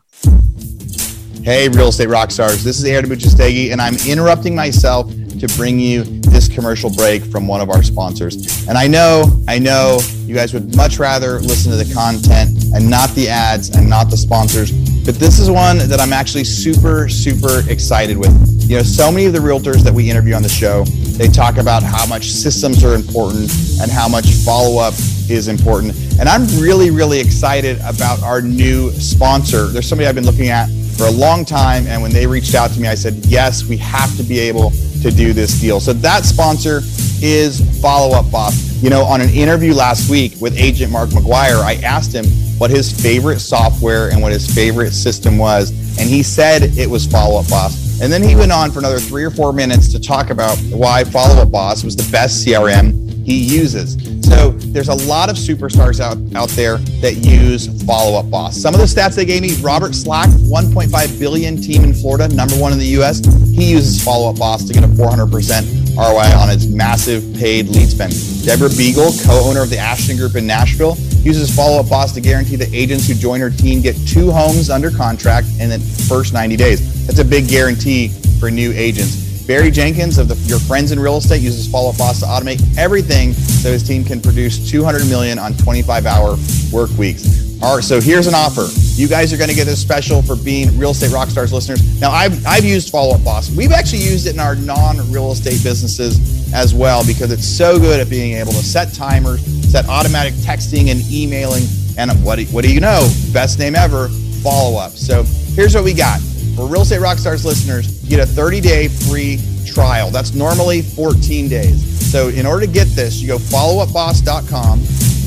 [1.43, 2.65] Hey, real estate rock stars.
[2.65, 7.47] This is Aaron Amuchastegui, and I'm interrupting myself to bring you this commercial break from
[7.47, 8.67] one of our sponsors.
[8.69, 12.89] And I know, I know you guys would much rather listen to the content and
[12.89, 14.73] not the ads and not the sponsors,
[15.05, 18.35] but this is one that I'm actually super, super excited with.
[18.69, 21.59] You know, so many of the realtors that we interview on the show, they talk
[21.59, 24.95] about how much systems are important and how much follow up
[25.31, 25.95] is important.
[26.19, 29.67] And I'm really, really excited about our new sponsor.
[29.67, 31.87] There's somebody I've been looking at for a long time.
[31.87, 34.71] And when they reached out to me, I said, yes, we have to be able
[35.03, 35.81] to do this deal.
[35.81, 36.81] So that sponsor
[37.23, 38.83] is Follow Up Boss.
[38.83, 42.27] You know, on an interview last week with agent Mark McGuire, I asked him
[42.59, 45.71] what his favorite software and what his favorite system was.
[45.99, 48.01] And he said it was Follow Up Boss.
[48.01, 51.05] And then he went on for another three or four minutes to talk about why
[51.05, 53.95] Follow Up Boss was the best CRM he uses.
[54.25, 58.57] So there's a lot of superstars out, out there that use Follow Up Boss.
[58.57, 62.55] Some of the stats they gave me Robert Slack, 1.5 billion team in Florida, number
[62.55, 63.19] one in the US.
[63.47, 67.89] He uses Follow Up Boss to get a 400% ROI on his massive paid lead
[67.89, 68.15] spend.
[68.45, 72.21] Deborah Beagle, co owner of the Ashton Group in Nashville, uses Follow Up Boss to
[72.21, 76.33] guarantee that agents who join her team get two homes under contract in the first
[76.33, 77.07] 90 days.
[77.09, 78.09] That's a big guarantee
[78.39, 79.26] for new agents.
[79.47, 83.33] Barry Jenkins of the, your friends in real estate uses Follow Boss to automate everything
[83.33, 86.37] so his team can produce 200 million on 25 hour
[86.73, 87.47] work weeks.
[87.63, 88.67] All right, so here's an offer.
[89.01, 92.01] You guys are going to get this special for being Real Estate rock stars listeners.
[92.01, 93.51] Now, I've, I've used Follow Up Boss.
[93.51, 97.79] We've actually used it in our non real estate businesses as well because it's so
[97.79, 101.65] good at being able to set timers, set automatic texting and emailing.
[101.97, 103.11] And what do, what do you know?
[103.33, 104.09] Best name ever,
[104.43, 104.93] follow up.
[104.93, 105.23] So
[105.55, 106.21] here's what we got.
[106.57, 110.11] For Real Estate Rockstars listeners, you get a 30 day free trial.
[110.11, 112.11] That's normally 14 days.
[112.11, 114.81] So in order to get this, you go followupboss.com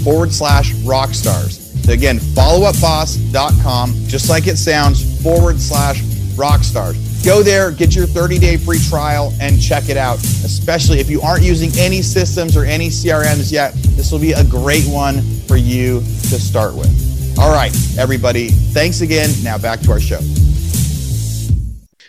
[0.03, 1.59] forward slash rockstars.
[1.85, 6.01] So again, followupboss.com, just like it sounds, forward slash
[6.35, 6.97] rockstars.
[7.23, 10.17] Go there, get your 30 day free trial, and check it out.
[10.17, 14.43] Especially if you aren't using any systems or any CRMs yet, this will be a
[14.43, 17.37] great one for you to start with.
[17.37, 19.29] All right, everybody, thanks again.
[19.43, 20.19] Now back to our show.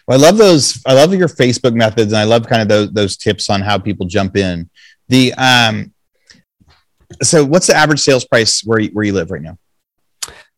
[0.07, 0.83] Well, I love those.
[0.87, 3.79] I love your Facebook methods, and I love kind of those those tips on how
[3.79, 4.69] people jump in.
[5.09, 5.93] The um,
[7.23, 9.59] so what's the average sales price where you, where you live right now?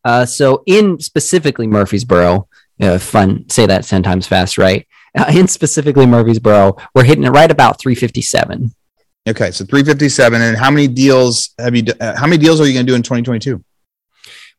[0.03, 2.47] Uh, so in specifically Murfreesboro,
[2.81, 4.87] uh, fun say that ten times fast, right?
[5.17, 8.73] Uh, in specifically Murfreesboro, we're hitting it right about three fifty seven.
[9.27, 11.83] Okay, so three fifty seven, and how many deals have you?
[11.99, 13.63] Uh, how many deals are you going to do in twenty twenty two?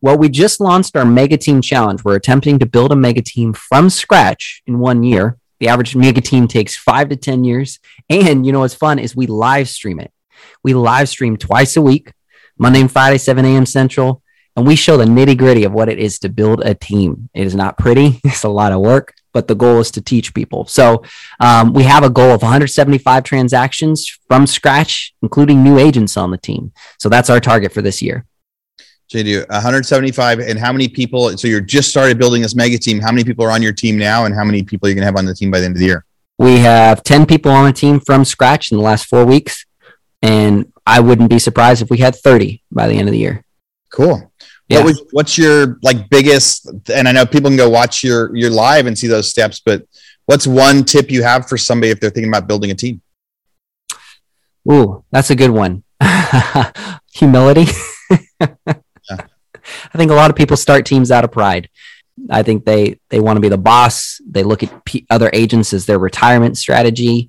[0.04, 2.04] Well, we just launched our Mega Team Challenge.
[2.04, 5.38] We're attempting to build a mega team from scratch in one year.
[5.60, 7.80] The average mega team takes five to 10 years.
[8.10, 10.12] And you know what's fun is we live stream it.
[10.62, 12.12] We live stream twice a week,
[12.58, 13.64] Monday and Friday, 7 a.m.
[13.64, 14.22] Central.
[14.54, 17.30] And we show the nitty gritty of what it is to build a team.
[17.32, 20.34] It is not pretty, it's a lot of work, but the goal is to teach
[20.34, 20.66] people.
[20.66, 21.02] So
[21.40, 26.36] um, we have a goal of 175 transactions from scratch, including new agents on the
[26.36, 26.72] team.
[26.98, 28.26] So that's our target for this year.
[29.14, 30.40] JD, 175.
[30.40, 31.36] And how many people?
[31.38, 33.00] So you're just started building this mega team.
[33.00, 35.02] How many people are on your team now, and how many people are you going
[35.02, 36.04] to have on the team by the end of the year?
[36.38, 39.64] We have 10 people on the team from scratch in the last four weeks.
[40.20, 43.44] And I wouldn't be surprised if we had 30 by the end of the year.
[43.92, 44.32] Cool.
[44.68, 44.78] Yeah.
[44.78, 46.68] What was, what's your like biggest?
[46.92, 49.86] And I know people can go watch your your live and see those steps, but
[50.24, 53.02] what's one tip you have for somebody if they're thinking about building a team?
[54.70, 55.84] Ooh, that's a good one.
[57.14, 57.66] Humility.
[59.94, 61.68] I think a lot of people start teams out of pride.
[62.30, 64.20] I think they they want to be the boss.
[64.28, 67.28] They look at p- other agents as their retirement strategy,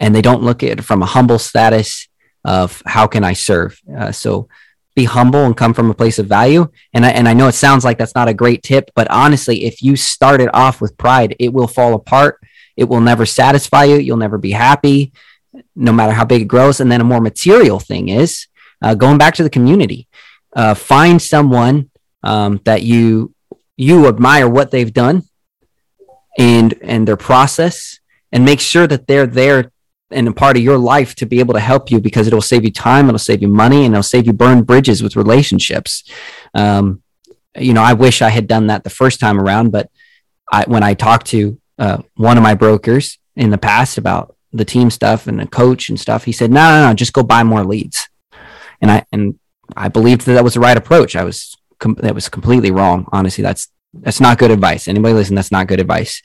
[0.00, 2.08] and they don't look at it from a humble status
[2.44, 3.80] of how can I serve.
[3.96, 4.48] Uh, so
[4.94, 6.66] be humble and come from a place of value.
[6.94, 9.64] And I, and I know it sounds like that's not a great tip, but honestly,
[9.64, 12.40] if you start it off with pride, it will fall apart.
[12.76, 13.96] It will never satisfy you.
[13.96, 15.12] You'll never be happy,
[15.74, 16.80] no matter how big it grows.
[16.80, 18.46] And then a more material thing is
[18.80, 20.08] uh, going back to the community
[20.54, 21.90] uh, find someone
[22.26, 23.32] um, that you
[23.76, 25.22] you admire what they've done
[26.36, 28.00] and and their process
[28.32, 29.70] and make sure that they're there
[30.10, 32.64] and a part of your life to be able to help you because it'll save
[32.64, 36.02] you time it'll save you money and it'll save you burn bridges with relationships
[36.54, 37.00] um,
[37.56, 39.88] you know i wish i had done that the first time around but
[40.50, 44.64] I, when i talked to uh, one of my brokers in the past about the
[44.64, 47.44] team stuff and the coach and stuff he said no no no just go buy
[47.44, 48.08] more leads
[48.80, 49.38] and i and
[49.76, 51.16] I believed that that was the right approach.
[51.16, 53.06] I was com- that was completely wrong.
[53.12, 54.88] Honestly, that's that's not good advice.
[54.88, 55.34] Anybody listen?
[55.34, 56.22] That's not good advice.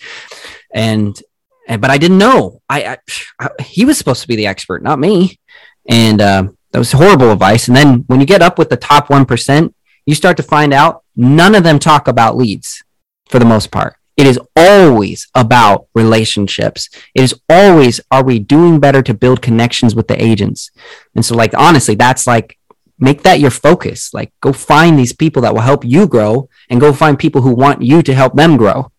[0.73, 1.21] And,
[1.67, 2.61] and but I didn't know.
[2.69, 2.97] I, I,
[3.39, 5.39] I, he was supposed to be the expert, not me.
[5.87, 7.67] And uh, that was horrible advice.
[7.67, 9.73] And then when you get up with the top one percent,
[10.05, 12.83] you start to find out none of them talk about leads
[13.29, 13.95] for the most part.
[14.17, 16.89] It is always about relationships.
[17.15, 20.69] It is always, are we doing better to build connections with the agents?
[21.15, 22.57] And so, like, honestly, that's like,
[23.01, 24.13] make that your focus.
[24.13, 27.53] Like, go find these people that will help you grow and go find people who
[27.53, 28.91] want you to help them grow.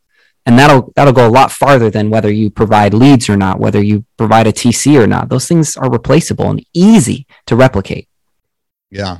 [0.45, 3.81] And that'll, that'll go a lot farther than whether you provide leads or not, whether
[3.81, 5.29] you provide a TC or not.
[5.29, 8.09] Those things are replaceable and easy to replicate.
[8.91, 9.19] Yeah.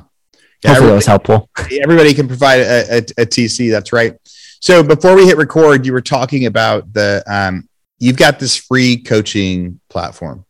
[0.63, 1.49] yeah Hopefully that was helpful.
[1.81, 3.71] Everybody can provide a, a, a TC.
[3.71, 4.17] That's right.
[4.59, 7.67] So before we hit record, you were talking about the um,
[7.99, 10.45] you've got this free coaching platform,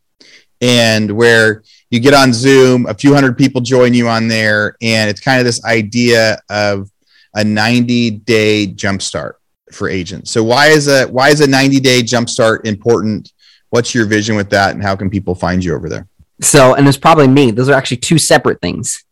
[0.61, 5.11] and where you get on Zoom, a few hundred people join you on there, and
[5.11, 6.89] it's kind of this idea of
[7.35, 9.33] a 90 day jumpstart
[9.71, 10.31] for agents.
[10.31, 13.31] So why is a why is a 90 day jumpstart important?
[13.69, 16.07] What's your vision with that, and how can people find you over there?
[16.41, 17.51] So, and it's probably me.
[17.51, 19.03] Those are actually two separate things.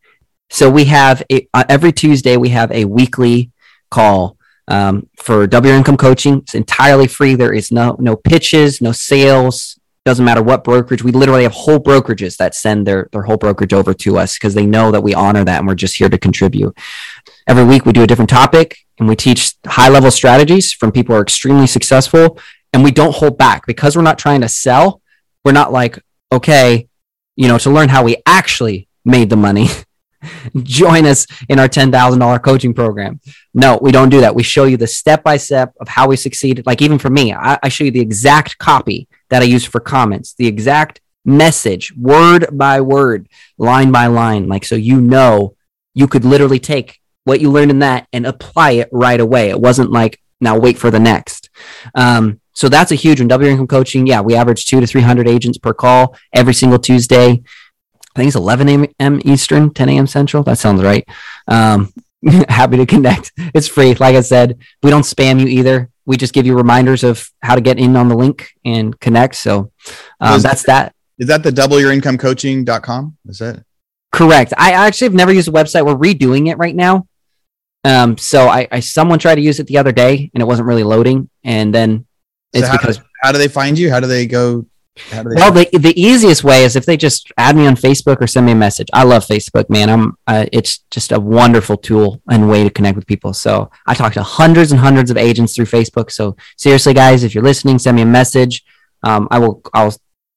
[0.50, 3.52] So we have a, uh, every Tuesday we have a weekly
[3.92, 6.40] call um, for W income coaching.
[6.40, 7.36] It's entirely free.
[7.36, 9.80] There is no no pitches, no sales.
[10.04, 11.04] Doesn't matter what brokerage.
[11.04, 14.56] We literally have whole brokerages that send their their whole brokerage over to us because
[14.56, 16.76] they know that we honor that and we're just here to contribute.
[17.48, 21.14] Every week we do a different topic and we teach high level strategies from people
[21.14, 22.40] who are extremely successful
[22.74, 25.02] and we don't hold back because we're not trying to sell.
[25.46, 26.00] We're not like
[26.32, 26.88] okay,
[27.36, 29.68] you know, to learn how we actually made the money.
[30.64, 33.20] join us in our $10,000 coaching program.
[33.54, 34.36] No, we don't do that.
[34.36, 36.66] We show you the step by step of how we succeeded.
[36.66, 39.80] Like even for me, I, I, show you the exact copy that I use for
[39.80, 44.48] comments, the exact message, word by word, line by line.
[44.48, 45.56] Like, so you know,
[45.94, 49.50] you could literally take what you learned in that and apply it right away.
[49.50, 51.50] It wasn't like, now wait for the next.
[51.94, 53.28] Um, so that's a huge one.
[53.28, 54.08] W income coaching.
[54.08, 57.44] Yeah, we average two to 300 agents per call every single Tuesday.
[58.16, 58.70] I think it's 11
[59.00, 59.22] a.m.
[59.24, 60.08] Eastern, 10 a.m.
[60.08, 60.44] Central.
[60.44, 61.08] That sounds right.
[61.48, 61.94] Um,
[62.50, 63.32] happy to connect.
[63.38, 63.94] It's free.
[63.96, 65.90] Like I said, we don't spam you either.
[66.06, 69.36] We just give you reminders of how to get in on the link and connect.
[69.36, 69.72] So
[70.20, 70.94] um, that's that.
[71.18, 73.18] Is that the doubleyourincome.coaching.com?
[73.28, 73.64] Is that
[74.12, 74.54] correct?
[74.58, 75.86] I actually have never used the website.
[75.86, 77.08] We're redoing it right now.
[77.84, 80.68] Um, so I, I someone tried to use it the other day and it wasn't
[80.68, 81.30] really loading.
[81.44, 82.06] And then
[82.54, 83.90] it's so how because do, how do they find you?
[83.90, 84.66] How do they go
[85.14, 88.46] well, the, the easiest way is if they just add me on Facebook or send
[88.46, 88.90] me a message.
[88.94, 89.90] I love Facebook, man.
[89.90, 93.34] I'm uh, it's just a wonderful tool and way to connect with people.
[93.34, 96.12] So I talk to hundreds and hundreds of agents through Facebook.
[96.12, 98.64] So seriously, guys, if you're listening, send me a message.
[99.04, 99.96] Um, I will I'll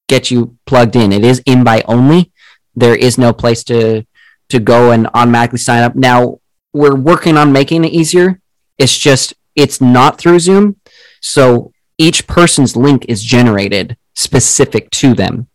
[0.09, 1.13] get you plugged in.
[1.13, 2.33] It is invite only.
[2.77, 4.07] There is no place to
[4.51, 5.97] to go and automatically sign up.
[5.97, 6.39] Now
[6.73, 8.41] we're working on making it easier.
[8.79, 10.77] It's just it's not through Zoom.
[11.21, 15.49] So each person's link is generated specific to them.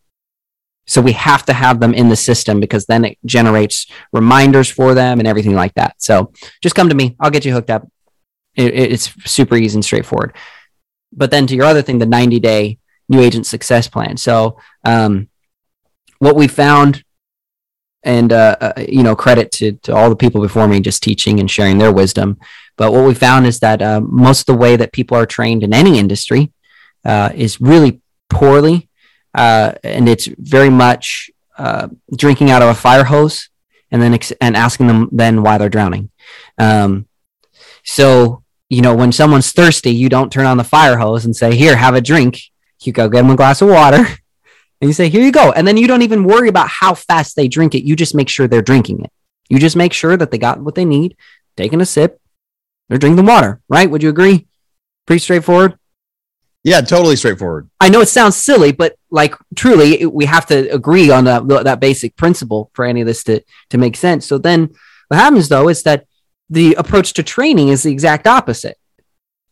[0.86, 4.96] So we have to have them in the system because then it generates reminders for
[4.96, 5.96] them and everything like that.
[6.00, 7.16] So just come to me.
[7.20, 7.88] I'll get you hooked up.
[8.56, 10.36] It, it's super easy and straightforward.
[11.14, 14.18] But then to your other thing, the 90 day new agent success plan.
[14.18, 15.30] So um,
[16.20, 17.04] what we found,
[18.04, 21.40] and uh, uh, you know, credit to, to all the people before me just teaching
[21.40, 22.38] and sharing their wisdom.
[22.78, 25.64] But what we found is that uh, most of the way that people are trained
[25.64, 26.54] in any industry
[27.04, 28.90] uh, is really poorly,
[29.34, 33.50] uh, and it's very much uh, drinking out of a fire hose,
[33.92, 36.10] and then ex- and asking them then why they're drowning.
[36.58, 37.08] Um,
[37.84, 41.56] so you know when someone's thirsty, you don't turn on the fire hose and say,
[41.56, 42.42] "Here, have a drink."
[42.82, 44.06] You go get them a glass of water.
[44.82, 45.52] And you say, here you go.
[45.52, 47.84] And then you don't even worry about how fast they drink it.
[47.84, 49.12] You just make sure they're drinking it.
[49.50, 51.18] You just make sure that they got what they need,
[51.58, 52.22] taking a sip,
[52.88, 53.90] they're drinking water, right?
[53.90, 54.48] Would you agree?
[55.06, 55.78] Pretty straightforward.
[56.70, 57.68] Yeah, totally straightforward.
[57.80, 61.80] I know it sounds silly, but like truly, we have to agree on that, that
[61.80, 64.28] basic principle for any of this to, to make sense.
[64.28, 64.70] So then
[65.08, 66.06] what happens though is that
[66.48, 68.78] the approach to training is the exact opposite.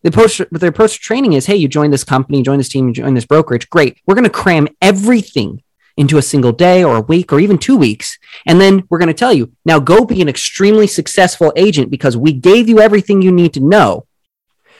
[0.03, 2.93] The approach, the approach to training is, hey, you join this company, join this team,
[2.93, 3.67] join this brokerage.
[3.71, 3.99] Great.
[4.05, 5.63] We're going to cram everything
[5.97, 8.19] into a single day or a week or even two weeks.
[8.45, 12.15] And then we're going to tell you, now go be an extremely successful agent because
[12.15, 14.06] we gave you everything you need to know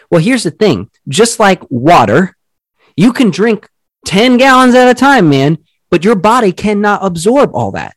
[0.10, 2.38] well, here's the thing just like water,
[2.96, 3.70] you can drink
[4.06, 5.58] 10 gallons at a time, man,
[5.90, 7.96] but your body cannot absorb all that.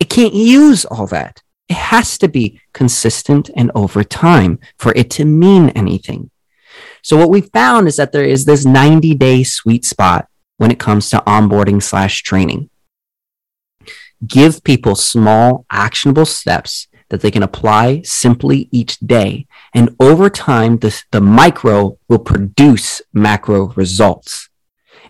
[0.00, 1.42] It can't use all that.
[1.68, 6.30] It has to be consistent and over time for it to mean anything.
[7.02, 10.78] So, what we found is that there is this 90 day sweet spot when it
[10.78, 12.70] comes to onboarding slash training.
[14.26, 20.78] Give people small, actionable steps that they can apply simply each day and over time,
[20.78, 24.48] the, the micro will produce macro results.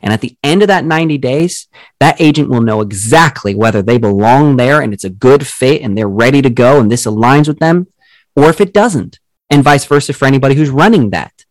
[0.03, 1.69] And at the end of that 90 days,
[2.01, 5.97] that agent will know exactly whether they belong there and it's a good fit and
[5.97, 7.89] they're ready to go and this aligns with them,
[8.35, 9.19] or if it doesn't,
[9.51, 11.45] and vice versa for anybody who's running that.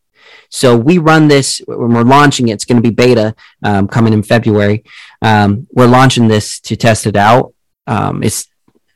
[0.50, 2.54] So we run this when we're launching it.
[2.54, 4.84] It's going to be beta um, coming in February.
[5.22, 7.54] Um, we're launching this to test it out.
[7.88, 8.48] Um, it's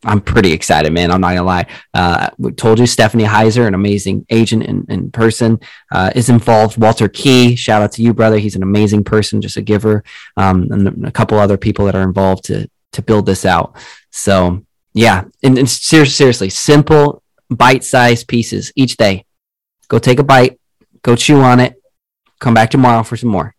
[0.04, 1.12] I'm pretty excited, man.
[1.12, 1.66] I'm not gonna lie.
[1.94, 5.60] Uh, we told you Stephanie Heiser, an amazing agent in person,
[5.92, 6.78] uh, is involved.
[6.78, 8.38] Walter Key, shout out to you, brother.
[8.38, 10.04] He's an amazing person, just a giver,
[10.36, 13.76] um, and a couple other people that are involved to to build this out.
[14.12, 19.26] So yeah, and, and ser- seriously, simple bite-sized pieces each day.
[19.88, 20.60] Go take a bite,
[21.02, 21.76] go chew on it,
[22.40, 23.56] come back tomorrow for some more.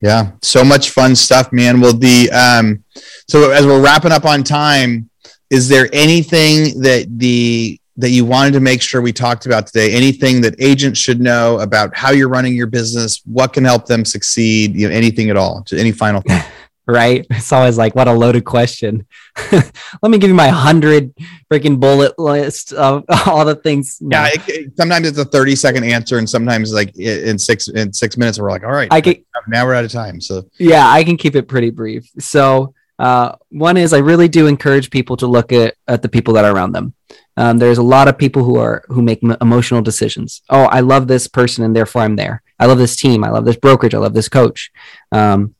[0.00, 1.80] Yeah, so much fun stuff, man.
[1.80, 2.84] Well, the um,
[3.28, 5.08] so as we're wrapping up on time
[5.52, 9.92] is there anything that the that you wanted to make sure we talked about today?
[9.92, 13.20] Anything that agents should know about how you're running your business?
[13.26, 14.74] What can help them succeed?
[14.74, 15.62] You know anything at all?
[15.70, 16.42] Any final thing
[16.86, 17.26] right?
[17.28, 19.06] It's always like what a loaded question.
[19.52, 21.14] Let me give you my 100
[21.52, 23.98] freaking bullet list of all the things.
[24.00, 27.92] Yeah it, it, sometimes it's a 30 second answer and sometimes like in six in
[27.92, 30.44] six minutes we're like all right i can now we're out of time so.
[30.58, 32.08] Yeah i can keep it pretty brief.
[32.18, 32.72] So
[33.02, 36.44] uh, one is I really do encourage people to look at, at the people that
[36.44, 36.94] are around them.
[37.36, 40.40] Um, there's a lot of people who are who make m- emotional decisions.
[40.48, 42.44] Oh, I love this person and therefore I'm there.
[42.60, 43.24] I love this team.
[43.24, 43.92] I love this brokerage.
[43.92, 44.70] I love this coach.
[45.10, 45.56] Um,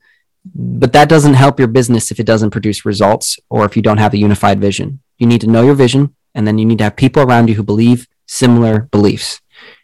[0.54, 3.98] but that doesn't help your business if it doesn't produce results or if you don't
[3.98, 5.00] have a unified vision.
[5.18, 7.56] You need to know your vision and then you need to have people around you
[7.56, 9.40] who believe similar beliefs.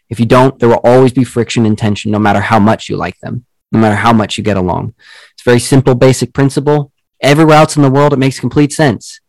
[0.07, 2.95] If you don't, there will always be friction and tension no matter how much you
[2.95, 4.93] like them, no matter how much you get along.
[5.33, 9.19] It's a very simple, basic principle everywhere else in the world, it makes complete sense,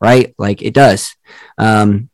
[0.00, 0.34] right?
[0.38, 1.14] Like it does.
[1.58, 2.10] Um,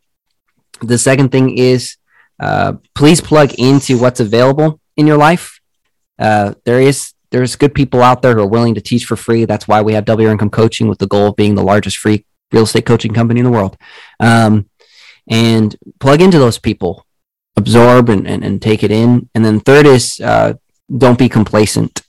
[0.80, 1.96] the second thing is
[2.40, 5.60] uh, please plug into what's available in your life.
[6.18, 9.44] Uh, there is there's good people out there who are willing to teach for free.
[9.46, 12.26] That's why we have W Income Coaching with the goal of being the largest free
[12.52, 13.76] real estate coaching company in the world.
[14.20, 14.68] Um,
[15.28, 17.06] and plug into those people,
[17.56, 19.30] absorb and, and, and take it in.
[19.34, 20.54] And then third is uh,
[20.94, 22.02] don't be complacent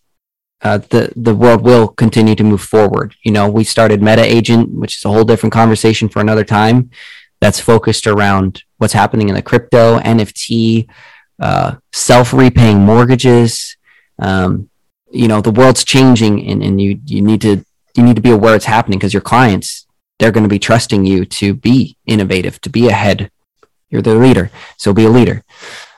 [0.64, 3.16] uh, the the world will continue to move forward.
[3.24, 6.90] You know, we started Meta Agent, which is a whole different conversation for another time.
[7.42, 10.88] That's focused around what's happening in the crypto, NFT,
[11.40, 13.76] uh, self repaying mortgages.
[14.20, 14.70] Um,
[15.12, 18.32] you know, the world's changing, and, and you you need to you need to be
[18.32, 19.86] aware it's happening because your clients
[20.20, 23.30] they're going to be trusting you to be innovative, to be ahead.
[23.90, 25.44] You're the leader, so be a leader.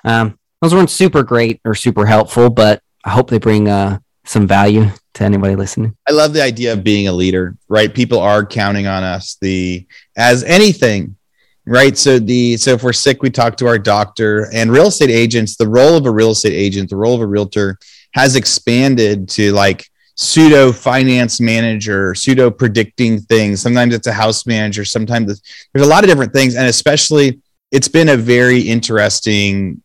[0.03, 4.47] Um, those weren't super great or super helpful, but I hope they bring uh, some
[4.47, 5.95] value to anybody listening.
[6.07, 7.93] I love the idea of being a leader, right?
[7.93, 9.85] People are counting on us the
[10.17, 11.15] as anything,
[11.65, 11.97] right?
[11.97, 15.55] So the so if we're sick, we talk to our doctor and real estate agents,
[15.55, 17.77] the role of a real estate agent, the role of a realtor
[18.13, 23.61] has expanded to like pseudo finance manager, pseudo predicting things.
[23.61, 25.41] Sometimes it's a house manager, sometimes
[25.73, 29.81] there's a lot of different things and especially it's been a very interesting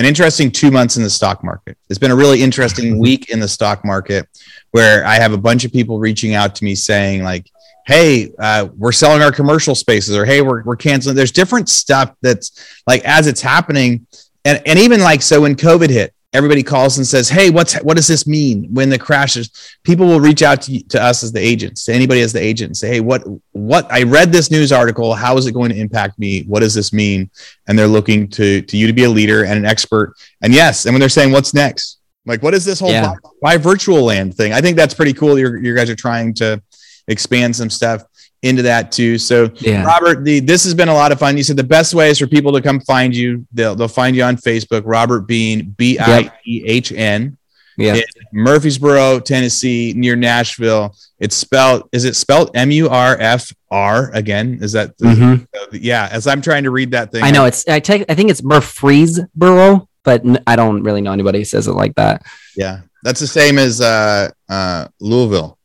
[0.00, 1.76] an interesting two months in the stock market.
[1.90, 4.26] It's been a really interesting week in the stock market
[4.70, 7.50] where I have a bunch of people reaching out to me saying, like,
[7.86, 11.16] hey, uh, we're selling our commercial spaces, or hey, we're, we're canceling.
[11.16, 14.06] There's different stuff that's like as it's happening.
[14.46, 17.96] And, and even like, so when COVID hit, everybody calls and says, "Hey, what's what
[17.96, 19.50] does this mean when the crashes?"
[19.84, 22.68] People will reach out to, to us as the agents, to anybody as the agent,
[22.68, 23.22] and say, "Hey, what
[23.52, 25.14] what I read this news article.
[25.14, 26.42] How is it going to impact me?
[26.42, 27.30] What does this mean?"
[27.66, 30.14] And they're looking to to you to be a leader and an expert.
[30.42, 33.14] And yes, and when they're saying, "What's next?" Like, what is this whole yeah.
[33.40, 34.52] why virtual land thing?
[34.52, 35.38] I think that's pretty cool.
[35.38, 36.62] You you guys are trying to
[37.08, 38.04] expand some stuff
[38.42, 39.18] into that too.
[39.18, 39.84] So, yeah.
[39.84, 41.36] Robert, the, this has been a lot of fun.
[41.36, 43.46] You said the best way is for people to come find you.
[43.52, 47.36] They'll, they'll find you on Facebook, Robert Biehn, B I E H N.
[47.76, 48.00] Yeah.
[48.32, 50.94] Murfreesboro, Tennessee, near Nashville.
[51.18, 54.58] It's spelled, is it spelled M U R F R again?
[54.60, 55.44] Is that, mm-hmm.
[55.72, 56.08] yeah.
[56.10, 58.42] As I'm trying to read that thing, I know it's, I take, I think it's
[58.42, 62.22] Murfreesboro, but I don't really know anybody who says it like that.
[62.56, 62.80] Yeah.
[63.02, 65.58] That's the same as uh, uh, Louisville.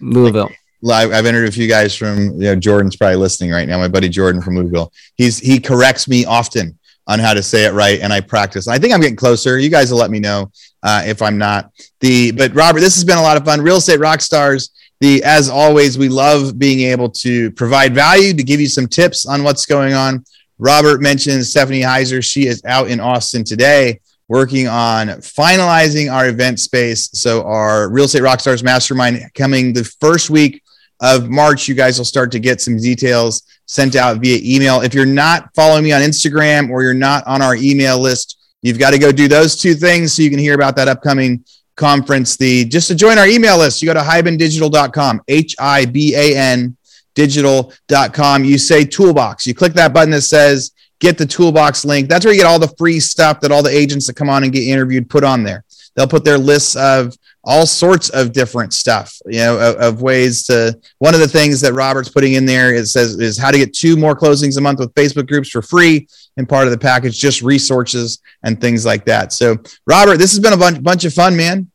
[0.00, 0.48] Louisville.
[0.48, 0.58] Like,
[0.92, 3.78] I've, I've interviewed a few guys from you know Jordan's probably listening right now.
[3.78, 4.92] My buddy Jordan from Louisville.
[5.16, 8.68] He's he corrects me often on how to say it right, and I practice.
[8.68, 9.58] I think I'm getting closer.
[9.58, 10.50] You guys will let me know
[10.82, 11.70] uh, if I'm not.
[12.00, 13.60] The but Robert, this has been a lot of fun.
[13.60, 14.70] Real estate rock stars.
[15.00, 19.26] The as always, we love being able to provide value to give you some tips
[19.26, 20.24] on what's going on.
[20.58, 22.22] Robert mentioned Stephanie Heiser.
[22.24, 27.10] She is out in Austin today working on finalizing our event space.
[27.12, 30.62] So our Real Estate Rockstars Mastermind coming the first week
[31.00, 34.80] of March, you guys will start to get some details sent out via email.
[34.80, 38.78] If you're not following me on Instagram or you're not on our email list, you've
[38.78, 41.44] got to go do those two things so you can hear about that upcoming
[41.76, 42.36] conference.
[42.36, 46.36] The just to join our email list, you go to hibandigital.com, H I B A
[46.36, 46.76] N
[47.14, 48.44] digital.com.
[48.44, 49.46] You say toolbox.
[49.46, 52.08] You click that button that says get the toolbox link.
[52.08, 54.44] That's where you get all the free stuff that all the agents that come on
[54.44, 55.64] and get interviewed put on there.
[55.94, 60.44] They'll put their lists of all sorts of different stuff, you know, of, of, ways
[60.44, 60.78] to.
[60.98, 63.74] One of the things that Robert's putting in there is says is how to get
[63.74, 67.18] two more closings a month with Facebook groups for free, and part of the package
[67.18, 69.32] just resources and things like that.
[69.32, 71.70] So, Robert, this has been a bunch, bunch of fun, man.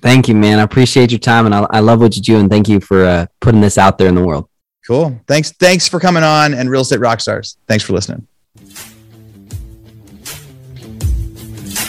[0.00, 0.58] Thank you, man.
[0.58, 3.04] I appreciate your time, and I, I love what you do, and thank you for
[3.04, 4.48] uh, putting this out there in the world.
[4.86, 5.20] Cool.
[5.28, 5.52] Thanks.
[5.52, 7.56] Thanks for coming on, and Real Estate Rockstars.
[7.68, 8.26] Thanks for listening.